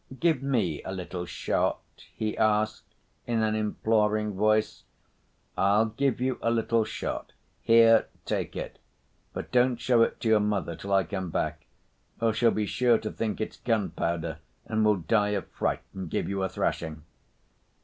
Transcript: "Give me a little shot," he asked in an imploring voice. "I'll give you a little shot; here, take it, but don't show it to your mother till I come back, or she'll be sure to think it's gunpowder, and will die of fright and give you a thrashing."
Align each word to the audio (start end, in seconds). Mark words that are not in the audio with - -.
"Give 0.19 0.41
me 0.41 0.81
a 0.81 0.91
little 0.91 1.27
shot," 1.27 1.79
he 2.15 2.35
asked 2.35 2.95
in 3.27 3.43
an 3.43 3.53
imploring 3.53 4.33
voice. 4.33 4.83
"I'll 5.55 5.85
give 5.89 6.19
you 6.19 6.39
a 6.41 6.49
little 6.49 6.83
shot; 6.85 7.33
here, 7.61 8.07
take 8.25 8.55
it, 8.55 8.79
but 9.31 9.51
don't 9.51 9.75
show 9.79 10.01
it 10.01 10.19
to 10.21 10.27
your 10.27 10.39
mother 10.39 10.75
till 10.75 10.91
I 10.93 11.03
come 11.03 11.29
back, 11.29 11.67
or 12.19 12.33
she'll 12.33 12.49
be 12.49 12.65
sure 12.65 12.97
to 12.97 13.11
think 13.11 13.39
it's 13.39 13.57
gunpowder, 13.57 14.39
and 14.65 14.83
will 14.83 14.95
die 14.97 15.29
of 15.37 15.45
fright 15.49 15.83
and 15.93 16.09
give 16.09 16.27
you 16.27 16.41
a 16.41 16.49
thrashing." 16.49 17.03